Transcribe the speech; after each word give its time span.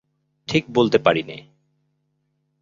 ঠিক 0.47 0.63
বলতে 0.69 0.97
পারি 0.97 1.23
নে। 1.23 1.37